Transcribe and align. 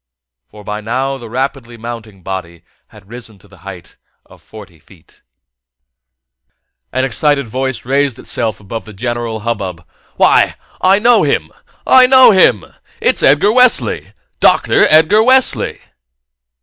For 0.47 0.63
by 0.63 0.81
now 0.81 1.19
the 1.19 1.29
rapidly 1.29 1.77
mounting 1.77 2.23
body 2.23 2.63
had 2.87 3.07
risen 3.07 3.37
to 3.37 3.47
the 3.47 3.59
height 3.59 3.97
of 4.25 4.41
forty 4.41 4.79
feet. 4.79 5.21
An 6.91 7.05
excited 7.05 7.45
voice 7.45 7.85
raised 7.85 8.17
itself 8.17 8.59
above 8.59 8.85
the 8.85 8.93
general 8.93 9.41
hubbub. 9.41 9.85
"Why, 10.15 10.55
I 10.81 10.97
know 10.97 11.21
him! 11.21 11.51
I 11.85 12.07
know 12.07 12.31
him! 12.31 12.65
It's 12.99 13.21
Edgar 13.21 13.51
Wesley! 13.51 14.13
Doctor 14.39 14.87
Edgar 14.89 15.21
Wesley!" 15.21 15.79